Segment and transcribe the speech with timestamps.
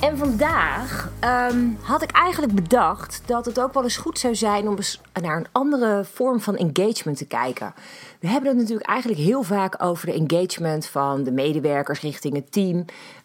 [0.00, 4.68] En vandaag ehm, had ik eigenlijk bedacht dat het ook wel eens goed zou zijn
[4.68, 4.76] om
[5.22, 7.74] naar een andere vorm van engagement te kijken.
[8.20, 12.52] We hebben het natuurlijk eigenlijk heel vaak over de engagement van de medewerkers richting het
[12.52, 12.84] team,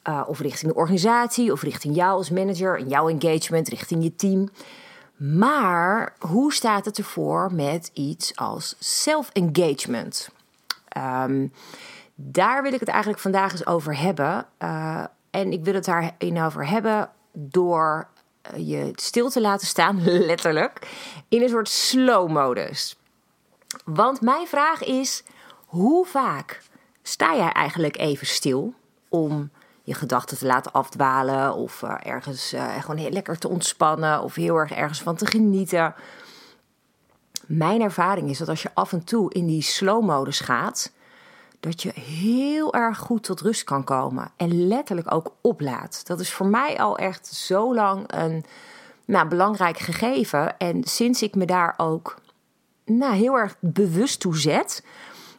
[0.09, 4.15] uh, of richting de organisatie, of richting jou als manager en jouw engagement richting je
[4.15, 4.49] team.
[5.17, 10.29] Maar hoe staat het ervoor met iets als self-engagement?
[10.97, 11.53] Um,
[12.15, 14.45] daar wil ik het eigenlijk vandaag eens over hebben.
[14.59, 18.07] Uh, en ik wil het daarin over hebben door
[18.41, 20.87] eh, je stil te laten staan, letterlijk,
[21.27, 22.97] in een soort slow-modus.
[23.85, 25.23] Want mijn vraag is:
[25.65, 26.61] hoe vaak
[27.01, 28.73] sta jij eigenlijk even stil
[29.09, 29.51] om
[29.83, 34.35] je gedachten te laten afdwalen of uh, ergens uh, gewoon heel lekker te ontspannen of
[34.35, 35.95] heel erg ergens van te genieten?
[37.45, 40.91] Mijn ervaring is dat als je af en toe in die slow-modus gaat,
[41.63, 44.31] dat je heel erg goed tot rust kan komen.
[44.35, 46.07] En letterlijk ook oplaat.
[46.07, 48.45] Dat is voor mij al echt zo lang een
[49.05, 50.57] nou, belangrijk gegeven.
[50.57, 52.21] En sinds ik me daar ook
[52.85, 54.85] nou, heel erg bewust toe zet,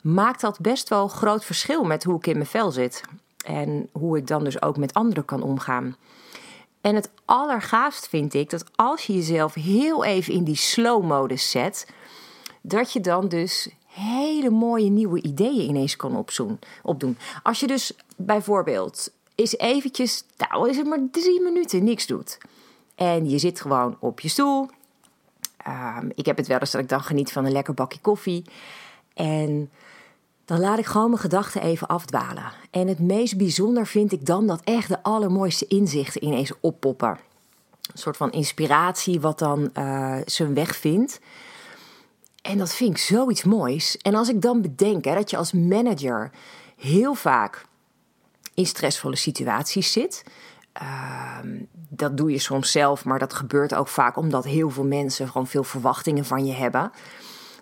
[0.02, 3.00] maakt dat best wel groot verschil met hoe ik in mijn vel zit.
[3.46, 5.96] En hoe ik dan dus ook met anderen kan omgaan.
[6.80, 11.86] En het allergaafst vind ik dat als je jezelf heel even in die slow-modus zet,
[12.62, 17.18] dat je dan dus hele mooie nieuwe ideeën ineens kan opzoen, opdoen.
[17.42, 22.38] Als je dus bijvoorbeeld eens eventjes, nou is het maar drie minuten, niks doet.
[22.94, 24.68] En je zit gewoon op je stoel.
[25.68, 28.44] Um, ik heb het wel eens dat ik dan geniet van een lekker bakje koffie.
[29.14, 29.70] En
[30.44, 32.52] dan laat ik gewoon mijn gedachten even afdwalen.
[32.70, 37.18] En het meest bijzonder vind ik dan dat echt de allermooiste inzichten ineens oppoppen.
[37.92, 41.20] Een soort van inspiratie wat dan uh, zijn weg vindt.
[42.44, 43.96] En dat vind ik zoiets moois.
[43.96, 46.30] En als ik dan bedenk hè, dat je als manager
[46.76, 47.66] heel vaak
[48.54, 50.24] in stressvolle situaties zit.
[50.82, 51.38] Uh,
[51.88, 55.46] dat doe je soms zelf, maar dat gebeurt ook vaak omdat heel veel mensen gewoon
[55.46, 56.92] veel verwachtingen van je hebben.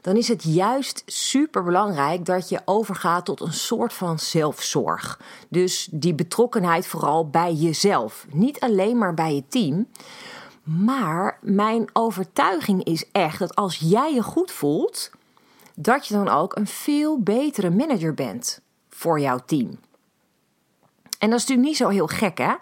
[0.01, 5.21] Dan is het juist super belangrijk dat je overgaat tot een soort van zelfzorg.
[5.49, 8.27] Dus die betrokkenheid vooral bij jezelf.
[8.33, 9.87] Niet alleen maar bij je team.
[10.63, 15.11] Maar mijn overtuiging is echt dat als jij je goed voelt,
[15.75, 19.79] dat je dan ook een veel betere manager bent voor jouw team.
[21.19, 22.55] En dat is natuurlijk niet zo heel gek, hè?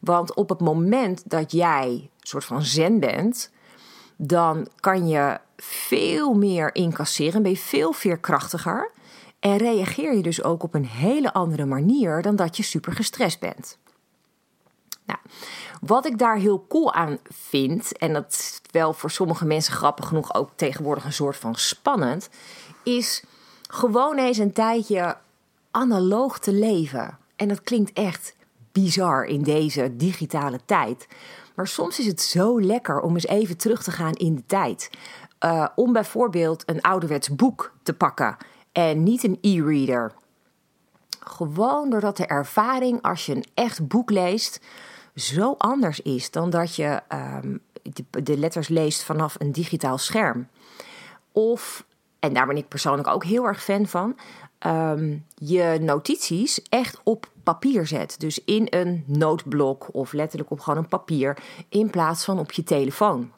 [0.00, 3.50] Want op het moment dat jij een soort van zen bent,
[4.16, 8.90] dan kan je veel meer incasseren, ben je veel veerkrachtiger
[9.40, 13.40] en reageer je dus ook op een hele andere manier dan dat je super gestrest
[13.40, 13.78] bent.
[15.06, 15.18] Nou,
[15.86, 20.06] wat ik daar heel cool aan vind, en dat is wel voor sommige mensen grappig
[20.06, 22.28] genoeg ook tegenwoordig een soort van spannend,
[22.82, 23.24] is
[23.68, 25.16] gewoon eens een tijdje
[25.70, 27.18] analoog te leven.
[27.36, 28.34] En dat klinkt echt
[28.72, 31.06] bizar in deze digitale tijd.
[31.54, 34.90] Maar soms is het zo lekker om eens even terug te gaan in de tijd.
[35.44, 38.36] Uh, om bijvoorbeeld een ouderwets boek te pakken
[38.72, 40.12] en niet een e-reader.
[41.20, 44.60] Gewoon doordat de ervaring als je een echt boek leest
[45.14, 47.00] zo anders is dan dat je
[47.42, 47.60] um,
[48.22, 50.48] de, letters leest vanaf een digitaal scherm.
[51.32, 51.86] Of,
[52.18, 54.16] en daar ben ik persoonlijk ook heel erg fan van,
[54.66, 58.20] um, je notities echt op papier zet.
[58.20, 61.38] Dus in een noodblok of letterlijk op gewoon een papier
[61.68, 63.32] in plaats van op je telefoon.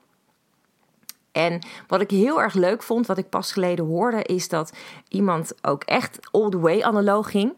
[1.36, 4.72] En wat ik heel erg leuk vond, wat ik pas geleden hoorde, is dat
[5.08, 7.54] iemand ook echt all the way analoog ging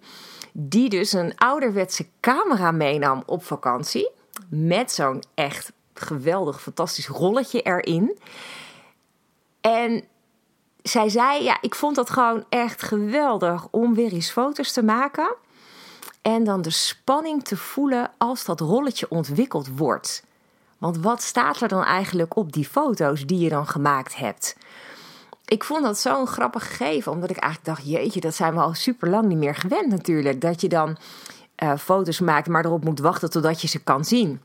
[0.60, 4.10] die dus een ouderwetse camera meenam op vakantie.
[4.48, 8.18] Met zo'n echt geweldig, fantastisch rolletje erin.
[9.60, 10.04] En
[10.82, 15.34] zij zei: Ja, ik vond dat gewoon echt geweldig om weer eens foto's te maken.
[16.22, 20.26] En dan de spanning te voelen als dat rolletje ontwikkeld wordt.
[20.78, 24.56] Want wat staat er dan eigenlijk op die foto's die je dan gemaakt hebt?
[25.48, 28.74] ik vond dat zo'n grappig gegeven, omdat ik eigenlijk dacht: jeetje, dat zijn we al
[28.74, 30.40] super lang niet meer gewend natuurlijk.
[30.40, 30.96] Dat je dan
[31.62, 34.40] uh, foto's maakt, maar erop moet wachten totdat je ze kan zien.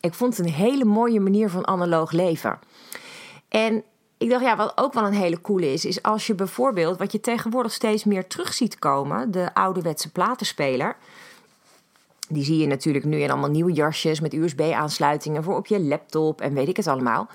[0.00, 2.58] Ik vond het een hele mooie manier van analoog leven.
[3.48, 3.82] En
[4.18, 7.12] ik dacht, ja, wat ook wel een hele coole is, is als je bijvoorbeeld, wat
[7.12, 10.96] je tegenwoordig steeds meer terug ziet komen, de ouderwetse platenspeler.
[12.32, 16.40] Die zie je natuurlijk nu in allemaal nieuwe jasjes met USB-aansluitingen voor op je laptop
[16.40, 17.28] en weet ik het allemaal.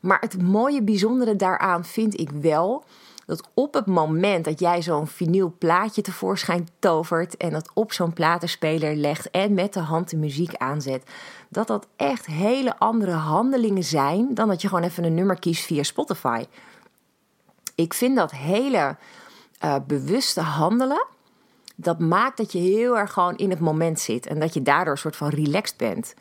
[0.00, 2.84] Maar het mooie, bijzondere daaraan vind ik wel
[3.26, 8.12] dat op het moment dat jij zo'n vinyl plaatje tevoorschijn tovert en dat op zo'n
[8.12, 11.02] platenspeler legt en met de hand de muziek aanzet,
[11.48, 15.64] dat dat echt hele andere handelingen zijn dan dat je gewoon even een nummer kiest
[15.64, 16.44] via Spotify.
[17.74, 18.96] Ik vind dat hele
[19.64, 21.06] uh, bewuste handelen,
[21.80, 24.98] dat maakt dat je heel erg gewoon in het moment zit en dat je daardoor
[24.98, 26.14] soort van relaxed bent.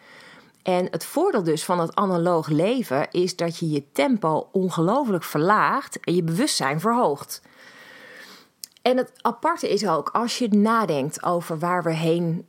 [0.63, 5.99] En het voordeel dus van het analoog leven is dat je je tempo ongelooflijk verlaagt
[5.99, 7.41] en je bewustzijn verhoogt.
[8.81, 12.47] En het aparte is ook, als je nadenkt over waar we heen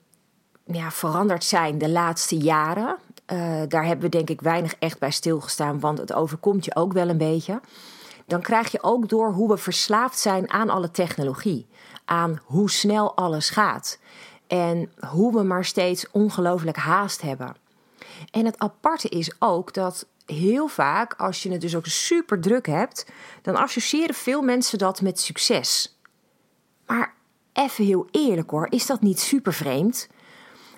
[0.64, 2.96] ja, veranderd zijn de laatste jaren.
[3.32, 6.92] Uh, daar hebben we denk ik weinig echt bij stilgestaan, want het overkomt je ook
[6.92, 7.60] wel een beetje.
[8.28, 11.66] Dan krijg je ook door hoe we verslaafd zijn aan alle technologie.
[12.04, 13.98] Aan hoe snel alles gaat.
[14.46, 17.56] En hoe we maar steeds ongelooflijk haast hebben.
[18.30, 22.66] En het aparte is ook dat heel vaak, als je het dus ook super druk
[22.66, 23.06] hebt,
[23.42, 25.98] dan associëren veel mensen dat met succes.
[26.86, 27.14] Maar
[27.52, 30.08] even heel eerlijk hoor, is dat niet super vreemd?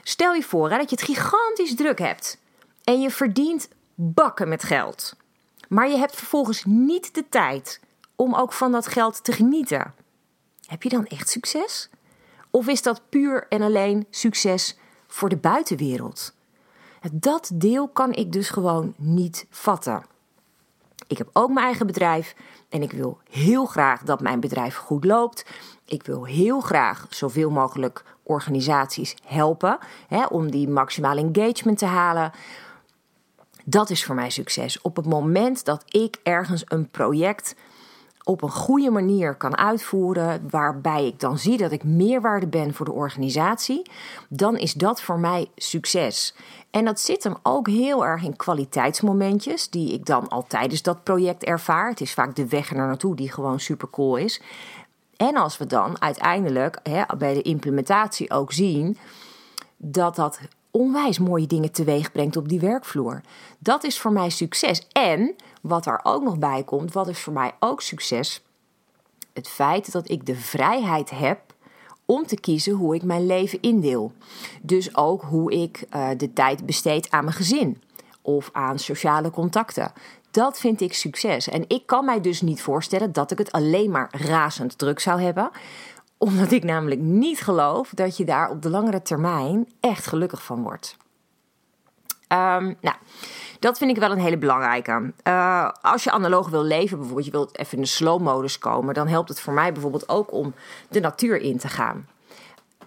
[0.02, 2.38] Stel je voor hè, dat je het gigantisch druk hebt
[2.84, 5.16] en je verdient bakken met geld.
[5.70, 7.80] Maar je hebt vervolgens niet de tijd
[8.16, 9.94] om ook van dat geld te genieten.
[10.66, 11.90] Heb je dan echt succes?
[12.50, 16.34] Of is dat puur en alleen succes voor de buitenwereld?
[17.12, 20.04] Dat deel kan ik dus gewoon niet vatten.
[21.06, 22.34] Ik heb ook mijn eigen bedrijf
[22.68, 25.44] en ik wil heel graag dat mijn bedrijf goed loopt.
[25.84, 29.78] Ik wil heel graag zoveel mogelijk organisaties helpen
[30.08, 32.32] hè, om die maximale engagement te halen.
[33.70, 34.80] Dat is voor mij succes.
[34.80, 37.54] Op het moment dat ik ergens een project
[38.24, 42.86] op een goede manier kan uitvoeren, waarbij ik dan zie dat ik meerwaarde ben voor
[42.86, 43.90] de organisatie,
[44.28, 46.34] dan is dat voor mij succes.
[46.70, 51.04] En dat zit hem ook heel erg in kwaliteitsmomentjes, die ik dan al tijdens dat
[51.04, 51.88] project ervaar.
[51.88, 54.42] Het is vaak de weg er naartoe die gewoon super cool is.
[55.16, 58.98] En als we dan uiteindelijk hè, bij de implementatie ook zien
[59.76, 60.40] dat dat
[60.70, 63.20] onwijs mooie dingen teweeg brengt op die werkvloer.
[63.58, 64.86] Dat is voor mij succes.
[64.92, 68.42] En wat er ook nog bij komt, wat is voor mij ook succes?
[69.32, 71.40] Het feit dat ik de vrijheid heb
[72.04, 74.12] om te kiezen hoe ik mijn leven indeel.
[74.62, 77.82] Dus ook hoe ik uh, de tijd besteed aan mijn gezin
[78.22, 79.92] of aan sociale contacten.
[80.30, 81.48] Dat vind ik succes.
[81.48, 85.20] En ik kan mij dus niet voorstellen dat ik het alleen maar razend druk zou
[85.20, 85.50] hebben
[86.20, 90.62] omdat ik namelijk niet geloof dat je daar op de langere termijn echt gelukkig van
[90.62, 90.96] wordt.
[92.32, 92.96] Um, nou,
[93.58, 95.12] dat vind ik wel een hele belangrijke.
[95.24, 99.08] Uh, als je analoog wil leven, bijvoorbeeld, je wilt even in de slow-modus komen, dan
[99.08, 100.54] helpt het voor mij bijvoorbeeld ook om
[100.88, 102.08] de natuur in te gaan.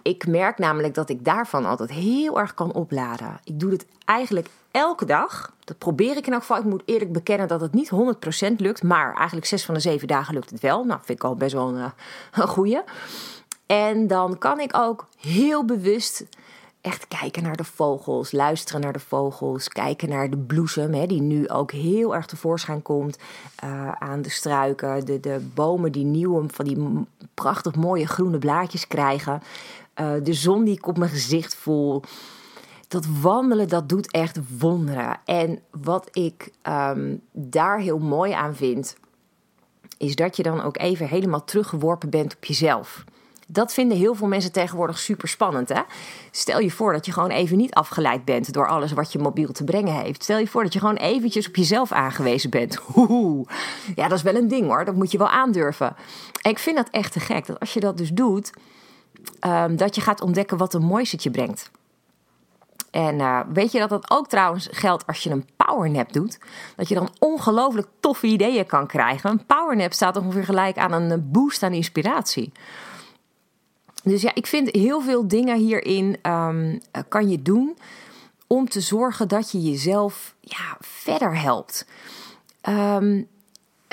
[0.02, 3.40] Ik merk namelijk dat ik daarvan altijd heel erg kan opladen.
[3.44, 5.52] Ik doe het eigenlijk elke dag.
[5.64, 6.58] Dat probeer ik in elk geval.
[6.58, 8.82] Ik moet eerlijk bekennen dat het niet 100% lukt.
[8.82, 10.84] Maar eigenlijk zes van de zeven dagen lukt het wel.
[10.84, 11.90] Nou, vind ik al best wel een, eh,
[12.32, 12.80] een goeie.
[13.66, 16.24] En dan kan ik ook heel bewust
[16.80, 21.22] echt kijken naar de vogels, luisteren naar de vogels, kijken naar de bloesem, hè, die
[21.22, 23.18] nu ook heel erg tevoorschijn komt
[23.64, 28.86] uh, aan de struiken, de, de bomen die nieuw van die prachtig mooie groene blaadjes
[28.86, 29.42] krijgen,
[30.00, 32.02] uh, de zon die ik op mijn gezicht voel.
[32.94, 35.20] Dat wandelen, dat doet echt wonderen.
[35.24, 38.96] En wat ik um, daar heel mooi aan vind,
[39.98, 43.04] is dat je dan ook even helemaal teruggeworpen bent op jezelf.
[43.46, 45.68] Dat vinden heel veel mensen tegenwoordig super spannend.
[45.68, 45.80] Hè?
[46.30, 49.52] Stel je voor dat je gewoon even niet afgeleid bent door alles wat je mobiel
[49.52, 50.22] te brengen heeft.
[50.22, 52.78] Stel je voor dat je gewoon eventjes op jezelf aangewezen bent.
[53.94, 54.84] Ja, dat is wel een ding hoor.
[54.84, 55.96] Dat moet je wel aandurven.
[56.42, 57.46] En ik vind dat echt te gek.
[57.46, 58.52] Dat als je dat dus doet,
[59.46, 61.70] um, dat je gaat ontdekken wat een moois het je brengt.
[62.94, 66.38] En uh, weet je dat dat ook trouwens geldt als je een powernap doet?
[66.76, 69.30] Dat je dan ongelooflijk toffe ideeën kan krijgen.
[69.30, 72.52] Een powernap staat ongeveer gelijk aan een boost aan inspiratie.
[74.02, 77.76] Dus ja, ik vind heel veel dingen hierin um, kan je doen
[78.46, 81.86] om te zorgen dat je jezelf ja, verder helpt.
[82.68, 83.28] Um,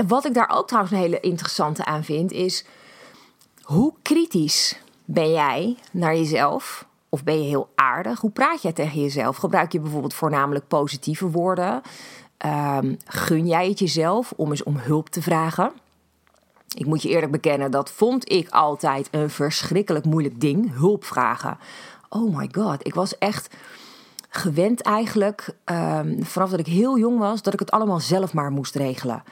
[0.08, 2.66] wat ik daar ook trouwens een hele interessante aan vind, is
[3.62, 6.90] hoe kritisch ben jij naar jezelf?
[7.14, 8.20] Of ben je heel aardig?
[8.20, 9.38] Hoe praat jij tegen jezelf?
[9.38, 11.82] Gebruik je bijvoorbeeld voornamelijk positieve woorden?
[12.46, 15.72] Um, gun jij het jezelf om eens om hulp te vragen?
[16.76, 20.74] Ik moet je eerlijk bekennen, dat vond ik altijd een verschrikkelijk moeilijk ding.
[20.74, 21.58] Hulp vragen.
[22.10, 23.56] Oh my god, ik was echt
[24.30, 28.52] gewend eigenlijk, um, vanaf dat ik heel jong was, dat ik het allemaal zelf maar
[28.52, 29.24] moest regelen.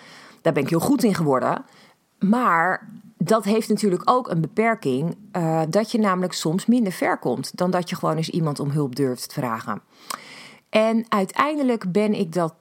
[0.41, 1.65] Daar ben ik heel goed in geworden.
[2.19, 7.57] Maar dat heeft natuurlijk ook een beperking, uh, dat je namelijk soms minder ver komt
[7.57, 9.81] dan dat je gewoon eens iemand om hulp durft vragen.
[10.69, 12.53] En uiteindelijk ben ik dat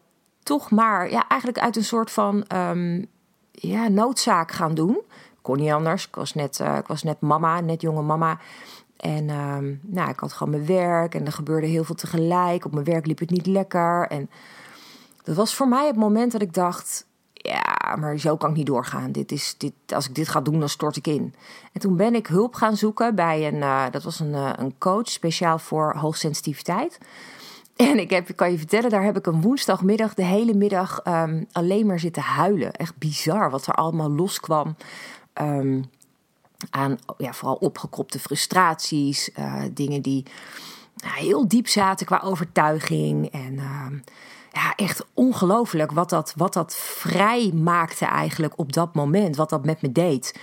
[0.43, 3.05] toch maar ja, eigenlijk uit een soort van ehm,
[3.53, 5.01] ja, noodzaak gaan doen.
[5.43, 6.07] Kon niet anders.
[6.07, 8.39] Ik was net, uh, ik was net mama, net jonge mama.
[8.97, 12.65] En ehm, nou, ik had gewoon mijn werk en er gebeurde heel veel tegelijk.
[12.65, 14.07] Op mijn werk liep het niet lekker.
[14.07, 14.31] En
[15.23, 17.07] dat was voor mij het moment dat ik dacht:
[17.39, 19.13] ja, maar zo kan ik niet doorgaan.
[19.13, 21.35] Dit is, dit, als ik dit ga doen, dan stort ik in.
[21.73, 24.75] En toen ben ik hulp gaan zoeken bij een, uh, dat was een, uh, een
[24.79, 26.99] coach speciaal voor hoogsensitiviteit.
[27.77, 31.47] En ik heb, kan je vertellen, daar heb ik een woensdagmiddag de hele middag um,
[31.53, 32.73] alleen maar zitten huilen.
[32.73, 34.77] Echt bizar wat er allemaal loskwam.
[35.35, 35.85] Um,
[36.71, 40.25] aan ja, vooral opgekropte frustraties, uh, dingen die
[41.05, 43.33] heel diep zaten qua overtuiging.
[43.33, 43.87] En uh,
[44.59, 49.65] ja, echt ongelooflijk wat dat, wat dat vrij maakte eigenlijk op dat moment, wat dat
[49.65, 50.41] met me deed.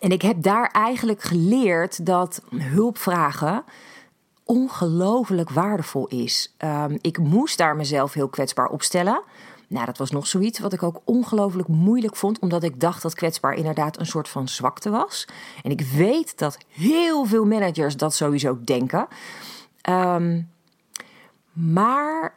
[0.00, 3.64] En ik heb daar eigenlijk geleerd dat hulpvragen
[4.44, 6.54] ongelooflijk waardevol is.
[6.58, 9.22] Um, ik moest daar mezelf heel kwetsbaar opstellen.
[9.68, 13.14] Nou, dat was nog zoiets wat ik ook ongelooflijk moeilijk vond, omdat ik dacht dat
[13.14, 15.28] kwetsbaar inderdaad een soort van zwakte was.
[15.62, 19.06] En ik weet dat heel veel managers dat sowieso denken.
[19.88, 20.50] Um,
[21.52, 22.34] maar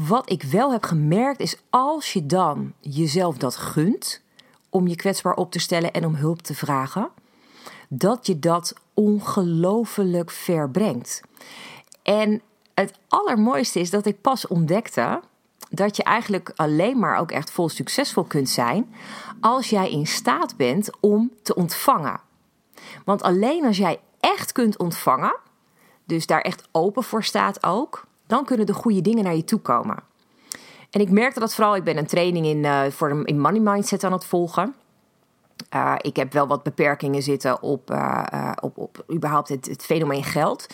[0.00, 4.22] wat ik wel heb gemerkt is als je dan jezelf dat gunt
[4.68, 7.10] om je kwetsbaar op te stellen en om hulp te vragen,
[7.88, 11.20] dat je dat ongelooflijk ver brengt.
[12.02, 12.42] En
[12.74, 15.20] het allermooiste is dat ik pas ontdekte
[15.70, 18.94] dat je eigenlijk alleen maar ook echt vol succesvol kunt zijn
[19.40, 22.20] als jij in staat bent om te ontvangen.
[23.04, 25.36] Want alleen als jij echt kunt ontvangen,
[26.04, 29.60] dus daar echt open voor staat ook, dan kunnen de goede dingen naar je toe
[29.60, 29.96] komen.
[30.90, 34.04] En ik merkte dat vooral, ik ben een training in, uh, voor in money mindset
[34.04, 34.74] aan het volgen.
[35.74, 40.24] Uh, ik heb wel wat beperkingen zitten op, uh, op, op überhaupt het, het, fenomeen
[40.24, 40.66] geld.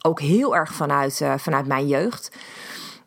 [0.00, 2.36] Ook heel erg vanuit, vanuit mijn jeugd.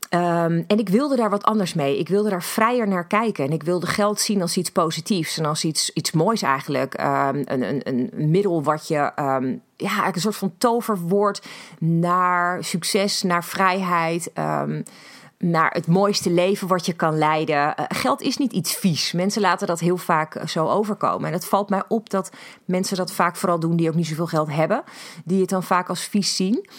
[0.10, 2.00] Um, en ik wilde daar wat anders mee.
[2.00, 3.46] Ik wilde daar vrijer naar kijken.
[3.46, 7.00] En ik wilde geld zien als iets positiefs en als iets, iets moois eigenlijk.
[7.02, 11.46] Um, een, een, een middel wat je, um, ja, een soort van toverwoord
[11.80, 14.32] naar succes, naar vrijheid
[15.38, 17.56] naar het mooiste leven wat je kan leiden.
[17.56, 19.12] Uh, geld is niet iets vies.
[19.12, 21.28] Mensen laten dat heel vaak eh, zo overkomen.
[21.28, 22.32] En het valt mij op dat
[22.66, 24.84] mensen dat vaak vooral doen die ook niet zoveel geld hebben.
[25.26, 26.70] Die het dan vaak als vies zien.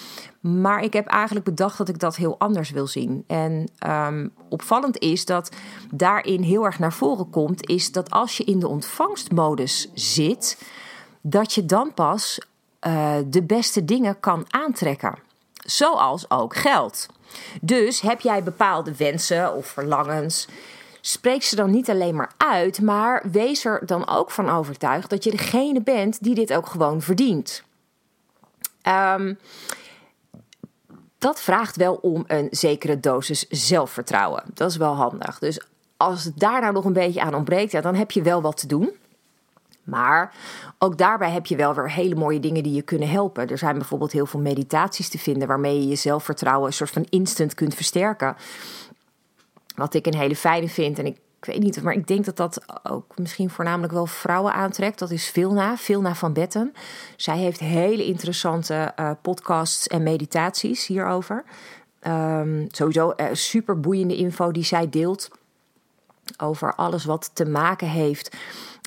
[0.41, 3.25] Maar ik heb eigenlijk bedacht dat ik dat heel anders wil zien.
[3.27, 5.51] En um, opvallend is dat
[5.91, 10.63] daarin heel erg naar voren komt, is dat als je in de ontvangstmodus zit,
[11.21, 12.41] dat je dan pas
[12.87, 15.15] uh, de beste dingen kan aantrekken.
[15.53, 17.07] Zoals ook geld.
[17.61, 20.49] Dus heb jij bepaalde wensen of verlangens,
[21.01, 25.25] spreek ze dan niet alleen maar uit, maar wees er dan ook van overtuigd dat
[25.25, 27.63] je degene bent die dit ook gewoon verdient.
[28.89, 29.39] Um,
[31.19, 34.43] dat vraagt wel om een zekere dosis zelfvertrouwen.
[34.55, 35.39] Dat is wel handig.
[35.39, 35.61] Dus
[35.97, 38.57] als het daar nou nog een beetje aan ontbreekt, ja, dan heb je wel wat
[38.57, 38.91] te doen.
[39.87, 40.35] Maar
[40.79, 43.49] ook daarbij heb je wel weer hele mooie dingen die je kunnen helpen.
[43.49, 47.07] Er zijn bijvoorbeeld heel veel meditaties te vinden waarmee je je zelfvertrouwen een soort van
[47.09, 48.37] instant kunt versterken.
[49.75, 50.99] Wat ik een hele fijne vind.
[50.99, 54.99] En ik, weet niet, maar ik denk dat dat ook misschien voornamelijk wel vrouwen aantrekt.
[54.99, 56.73] Dat is Vilna, Vilna van Betten.
[57.17, 61.45] Zij heeft hele interessante uh, podcasts en meditaties hierover.
[62.07, 65.29] Um, sowieso uh, super boeiende info die zij deelt
[66.37, 68.37] over alles wat te maken heeft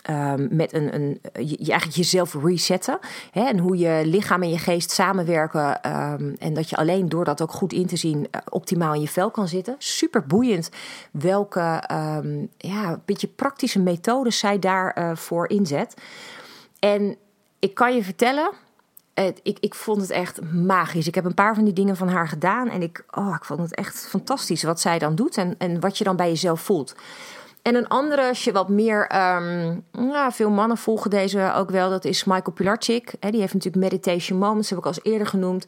[0.10, 3.00] Um, met een, een, je, eigenlijk jezelf resetten.
[3.32, 5.92] Hè, en hoe je lichaam en je geest samenwerken.
[5.96, 9.02] Um, en dat je alleen door dat ook goed in te zien uh, optimaal in
[9.02, 9.76] je vel kan zitten.
[9.78, 10.70] Super boeiend
[11.12, 15.94] welke um, ja, beetje praktische methodes zij daarvoor uh, inzet.
[16.80, 17.16] En
[17.60, 18.52] ik kan je vertellen,
[19.44, 21.08] ik, ik vond het echt magisch.
[21.08, 22.70] Ik heb een paar van die dingen van haar gedaan.
[22.70, 25.38] En ik, oh, ik vond het echt fantastisch wat zij dan doet.
[25.38, 26.96] En, en wat je dan bij jezelf voelt.
[27.62, 29.02] En een andere, als je wat meer.
[29.36, 31.90] Um, nou, veel mannen volgen deze ook wel.
[31.90, 33.14] Dat is Michael Pilarczyk.
[33.20, 35.66] Die heeft natuurlijk Meditation Moments, heb ik al eerder genoemd.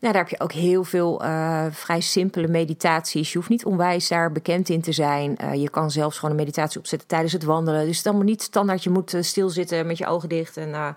[0.00, 3.32] Nou, daar heb je ook heel veel uh, vrij simpele meditaties.
[3.32, 5.36] Je hoeft niet onwijs daar bekend in te zijn.
[5.42, 7.86] Uh, je kan zelfs gewoon een meditatie opzetten tijdens het wandelen.
[7.86, 10.96] Dus dan moet niet standaard, je moet uh, stilzitten met je ogen dicht en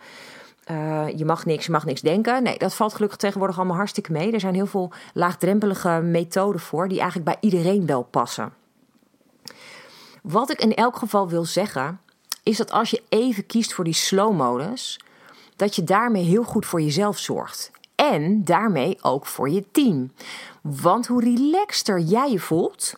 [1.15, 2.43] je mag niks, je mag niks denken.
[2.43, 4.31] Nee, dat valt gelukkig tegenwoordig allemaal hartstikke mee.
[4.31, 8.53] Er zijn heel veel laagdrempelige methoden voor die eigenlijk bij iedereen wel passen.
[10.27, 11.99] Wat ik in elk geval wil zeggen,
[12.43, 14.99] is dat als je even kiest voor die slow-modus,
[15.55, 17.71] dat je daarmee heel goed voor jezelf zorgt.
[17.95, 20.11] En daarmee ook voor je team.
[20.61, 22.93] Want hoe relaxter jij je voelt,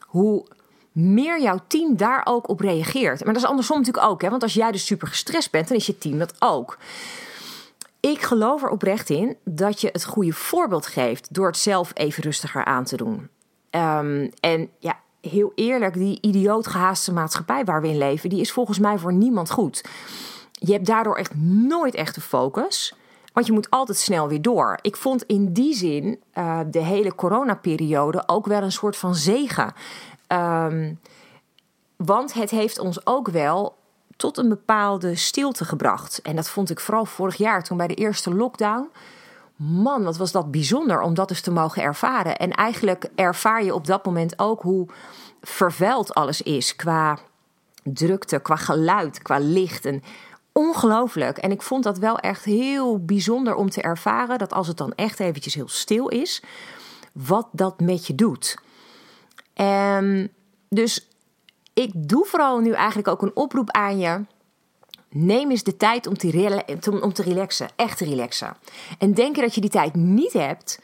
[0.00, 0.46] hoe
[0.92, 3.24] meer jouw team daar ook op reageert.
[3.24, 4.22] Maar dat is andersom natuurlijk ook.
[4.22, 4.30] Hè?
[4.30, 6.78] Want als jij dus super gestrest bent, dan is je team dat ook.
[8.00, 12.22] Ik geloof er oprecht in dat je het goede voorbeeld geeft door het zelf even
[12.22, 13.28] rustiger aan te doen.
[13.70, 18.52] Ehm, en ja, heel eerlijk, die idioot gehaaste maatschappij waar we in leven, die is
[18.52, 19.84] volgens mij voor niemand goed.
[20.52, 22.94] Je hebt daardoor echt nooit echt focus.
[23.32, 24.78] Want je moet altijd snel weer door.
[24.80, 29.72] Ik vond in die zin uh, de hele coronaperiode ook wel een soort van zegen.
[30.28, 31.00] Um,
[31.96, 33.76] want het heeft ons ook wel
[34.16, 36.22] tot een bepaalde stilte gebracht.
[36.22, 38.90] En dat vond ik vooral vorig jaar toen bij de eerste lockdown.
[39.56, 42.36] Man, wat was dat bijzonder om dat eens te mogen ervaren.
[42.36, 44.86] En eigenlijk ervaar je op dat moment ook hoe
[45.42, 47.18] vervuild alles is qua
[47.82, 49.84] drukte, qua geluid, qua licht.
[49.84, 50.02] En
[50.52, 51.38] ongelooflijk.
[51.38, 54.92] En ik vond dat wel echt heel bijzonder om te ervaren dat als het dan
[54.94, 56.42] echt eventjes heel stil is,
[57.12, 58.58] wat dat met je doet.
[59.54, 60.32] En
[60.68, 61.08] dus
[61.74, 64.24] ik doe vooral nu eigenlijk ook een oproep aan je.
[65.18, 68.56] Neem eens de tijd om te, om te relaxen, echt te relaxen.
[68.98, 70.80] En denk je dat je die tijd niet hebt,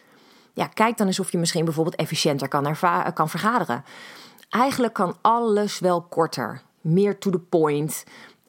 [0.52, 2.76] ja, kijk dan eens of je misschien bijvoorbeeld efficiënter kan,
[3.14, 3.84] kan vergaderen.
[4.48, 8.04] Eigenlijk kan alles wel korter, meer to the point.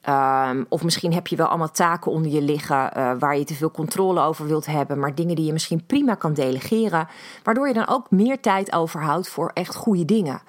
[0.08, 3.54] Um, of misschien heb je wel allemaal taken onder je liggen uh, waar je te
[3.54, 7.08] veel controle over wilt hebben, maar dingen die je misschien prima kan delegeren,
[7.42, 10.42] waardoor je dan ook meer tijd overhoudt voor echt goede dingen.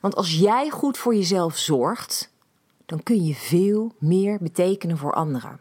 [0.00, 2.30] Want als jij goed voor jezelf zorgt,
[2.88, 5.60] dan kun je veel meer betekenen voor anderen.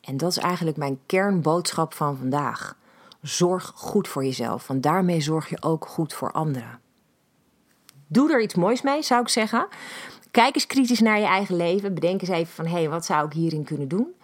[0.00, 2.76] En dat is eigenlijk mijn kernboodschap van vandaag.
[3.20, 6.80] Zorg goed voor jezelf, want daarmee zorg je ook goed voor anderen.
[8.06, 9.66] Doe er iets moois mee, zou ik zeggen.
[10.30, 11.94] Kijk eens kritisch naar je eigen leven.
[11.94, 14.14] Bedenk eens even van, hé, hey, wat zou ik hierin kunnen doen?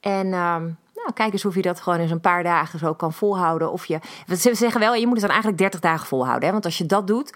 [0.00, 0.74] En nou,
[1.14, 3.72] kijk eens of je dat gewoon eens een paar dagen zo kan volhouden.
[3.72, 3.98] Of je,
[4.38, 6.46] ze zeggen wel, je moet het dan eigenlijk 30 dagen volhouden.
[6.46, 6.52] Hè?
[6.52, 7.34] Want als je dat doet,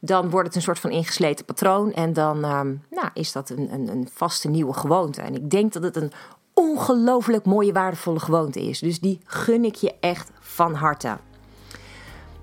[0.00, 1.92] dan wordt het een soort van ingesleten patroon.
[1.92, 5.20] En dan um, nou, is dat een, een, een vaste nieuwe gewoonte.
[5.20, 6.12] En ik denk dat het een
[6.54, 8.78] ongelooflijk mooie, waardevolle gewoonte is.
[8.78, 11.16] Dus die gun ik je echt van harte.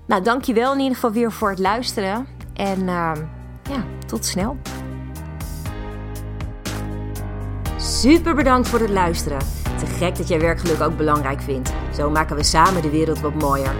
[0.06, 2.26] Nou, dankjewel in ieder geval weer voor het luisteren.
[2.54, 3.12] En uh,
[3.62, 4.56] ja, tot snel.
[8.00, 9.38] Super bedankt voor het luisteren.
[9.78, 11.72] Te gek dat jij werkgeluk ook belangrijk vindt.
[11.94, 13.74] Zo maken we samen de wereld wat mooier.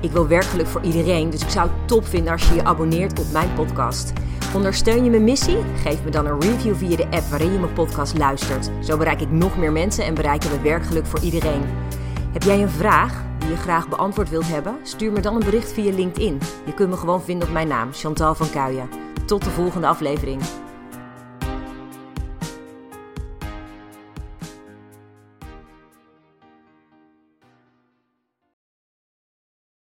[0.00, 3.20] Ik wil werkgeluk voor iedereen, dus ik zou het top vinden als je je abonneert
[3.20, 4.12] op mijn podcast.
[4.54, 5.56] Ondersteun je mijn missie?
[5.82, 8.70] Geef me dan een review via de app waarin je mijn podcast luistert.
[8.80, 11.62] Zo bereik ik nog meer mensen en bereiken we werkgeluk voor iedereen.
[12.32, 14.76] Heb jij een vraag die je graag beantwoord wilt hebben?
[14.82, 16.40] Stuur me dan een bericht via LinkedIn.
[16.64, 18.88] Je kunt me gewoon vinden op mijn naam, Chantal van Kuijen.
[19.26, 20.42] Tot de volgende aflevering.